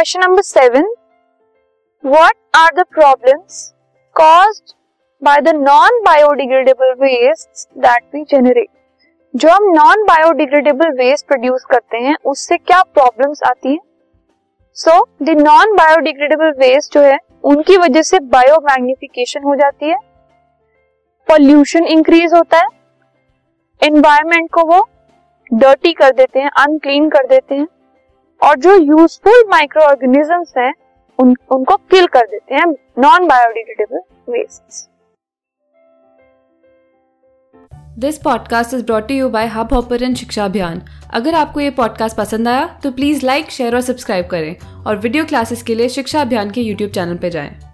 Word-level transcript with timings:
Question 0.00 0.20
number 0.20 0.42
seven 0.42 0.84
what 2.04 2.32
are 2.56 2.68
the 2.74 2.84
problems 2.90 3.72
caused 4.16 4.72
by 5.22 5.40
the 5.40 5.48
non 5.48 5.98
biodegradable 6.02 6.92
waste 6.92 7.66
that 7.78 8.04
we 8.14 8.22
generate 8.22 8.68
जो 9.34 9.48
हम 9.48 9.64
non 9.64 10.04
biodegradable 10.04 10.90
waste 10.90 11.26
produce 11.26 11.64
करते 11.64 11.96
हैं, 11.96 12.16
उससे 12.24 12.56
क्या 12.56 12.80
problems 12.82 13.42
आती 13.42 13.68
हैं? 13.68 13.80
So 14.76 15.08
the 15.22 15.30
non 15.30 15.74
biodegradable 15.76 16.52
waste 16.58 16.94
जो 16.94 17.00
है, 17.00 17.18
उनकी 17.44 17.76
वजह 17.76 18.02
से 18.02 18.18
बायो 18.18 18.56
मैग्निफिकेशन 18.60 19.42
हो 19.42 19.54
जाती 19.54 19.90
है। 19.90 19.98
पॉल्यूशन 21.28 21.86
इंक्रीज 21.86 22.34
होता 22.34 22.58
है। 22.58 22.68
एनवायरमेंट 23.82 24.50
को 24.50 24.64
वो 24.64 24.80
डर्टी 25.54 25.92
कर 25.92 26.10
देते 26.10 26.40
हैं 26.40 26.50
अनक्लीन 26.58 27.10
कर 27.10 27.26
देते 27.26 27.54
हैं। 27.54 27.68
और 28.42 28.56
जो 28.56 28.74
यूजफुल 28.74 29.44
माइक्रो 29.50 29.82
ऑर्गेनिजम्स 29.82 30.52
हैं 30.58 30.72
उन, 31.18 31.36
उनको 31.50 31.76
किल 31.76 32.06
कर 32.06 32.26
देते 32.26 32.54
हैं 32.54 32.66
non 32.98 33.26
biodegradable 33.26 34.32
waste 34.32 34.88
this 37.98 38.18
podcast 38.18 38.74
is 38.74 38.84
brought 38.84 39.10
you 39.10 39.28
by 39.28 39.46
Hubhopper 39.72 40.14
Shiksha 40.14 40.44
Abhiyan 40.44 40.82
अगर 41.14 41.34
आपको 41.34 41.60
ये 41.60 41.70
पॉडकास्ट 41.70 42.16
पसंद 42.16 42.48
आया 42.48 42.80
तो 42.82 42.90
प्लीज़ 42.90 43.26
लाइक 43.26 43.50
शेयर 43.50 43.74
और 43.74 43.80
सब्सक्राइब 43.80 44.26
करें 44.26 44.56
और 44.86 44.96
वीडियो 44.96 45.24
क्लासेस 45.24 45.62
के 45.62 45.74
लिए 45.74 45.88
शिक्षा 45.88 46.20
अभियान 46.20 46.50
के 46.50 46.60
यूट्यूब 46.60 46.90
चैनल 46.90 47.16
पर 47.16 47.28
जाएँ। 47.28 47.69